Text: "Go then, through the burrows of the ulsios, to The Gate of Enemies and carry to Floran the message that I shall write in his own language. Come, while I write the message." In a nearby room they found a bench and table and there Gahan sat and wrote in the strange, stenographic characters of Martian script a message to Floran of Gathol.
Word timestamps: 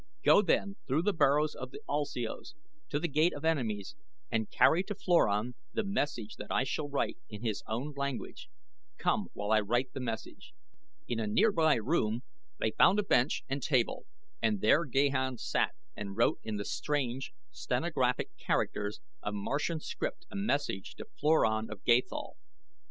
"Go 0.25 0.41
then, 0.41 0.77
through 0.87 1.03
the 1.03 1.13
burrows 1.13 1.53
of 1.53 1.69
the 1.69 1.79
ulsios, 1.87 2.55
to 2.89 2.99
The 2.99 3.07
Gate 3.07 3.33
of 3.33 3.45
Enemies 3.45 3.95
and 4.31 4.49
carry 4.49 4.81
to 4.85 4.95
Floran 4.95 5.53
the 5.73 5.83
message 5.83 6.37
that 6.37 6.51
I 6.51 6.63
shall 6.63 6.89
write 6.89 7.19
in 7.29 7.43
his 7.43 7.61
own 7.67 7.93
language. 7.95 8.49
Come, 8.97 9.27
while 9.33 9.51
I 9.51 9.59
write 9.61 9.93
the 9.93 9.99
message." 9.99 10.53
In 11.07 11.19
a 11.19 11.27
nearby 11.27 11.75
room 11.75 12.23
they 12.57 12.71
found 12.71 12.97
a 12.97 13.03
bench 13.03 13.43
and 13.47 13.61
table 13.61 14.07
and 14.41 14.59
there 14.59 14.85
Gahan 14.85 15.37
sat 15.37 15.75
and 15.95 16.17
wrote 16.17 16.39
in 16.41 16.57
the 16.57 16.65
strange, 16.65 17.31
stenographic 17.51 18.35
characters 18.39 19.01
of 19.21 19.35
Martian 19.35 19.79
script 19.79 20.25
a 20.31 20.35
message 20.35 20.95
to 20.95 21.05
Floran 21.05 21.69
of 21.69 21.83
Gathol. 21.83 22.37